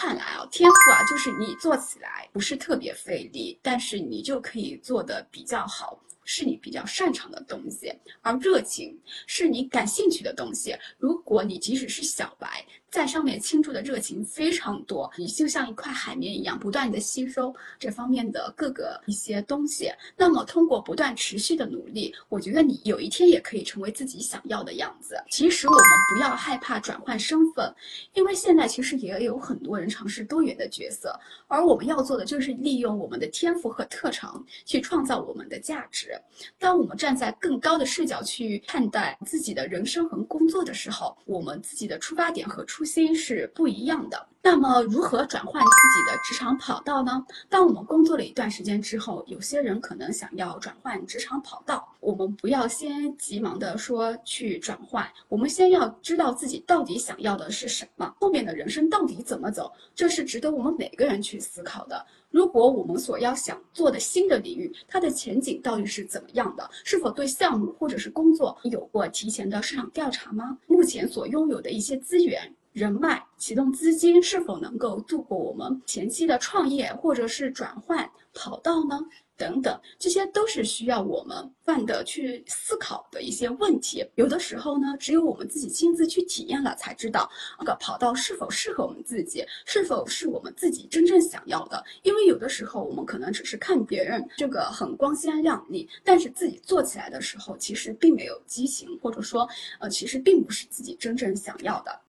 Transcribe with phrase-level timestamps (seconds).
[0.00, 6.00] 看来啊，天赋啊，就是你做起来不是特别费力，但是你就可以做的比较好。
[6.30, 7.90] 是你比较擅长的东西，
[8.20, 10.76] 而热情是你感兴趣的东西。
[10.98, 12.62] 如果你即使是小白，
[12.98, 19.88] 在上面倾注的热情非常多，你就像一块海绵一样，不断的吸收这方面的各个一些东西。
[20.16, 25.14] 那么通过不断持续的努力，我觉得你有一天也可以成为自己想要的样子。
[25.30, 27.72] 其实我们不要害怕转换身份，
[28.14, 36.20] 因为现在其实也有很多人尝试多元的角色，而我们要做的就是利用我们的天赋和特长去创造我们的价值。
[36.58, 44.26] 当我们站在更高的视角去看待自己的人生和工作的时候，我们自己的出发点和初心是不一样的。
[44.40, 47.22] 那么，如何转换自己的职场跑道呢？
[47.50, 51.86] 当我们工作了一段时间之后，有些人可能想要转换职场跑道。
[52.00, 62.06] 我们不要先急忙的说去转换，我们先要知道自己到底想要的是什么，后面的人生到底怎么走，这是值得我们每个人去思考的。
[62.30, 66.70] 如果我们所要想做的新的领域，它的前景到底是怎么样的？
[66.84, 70.56] 是否对项目或者是工作有过提前的市场调查吗？
[70.66, 72.50] 目前所拥有的一些资源。
[72.78, 79.00] 人脉、启动资金是否能够度过我们前期的创业或者是转换跑道呢？
[79.36, 84.04] 等等，这些都是需要我们慢的去思考的一些问题。
[84.16, 91.84] 有的时候呢，只有我们自己亲自去体验了，才知道这个跑道是否适合我们自己，是否是我们自己真正想要的。
[92.02, 99.48] 因为有的时候，我们可能只是看别人这个很光鲜亮丽，但是自己做起来的时候，其实并没有激情，或者说，
[99.78, 102.00] 呃，其实并不是自己真正想要的。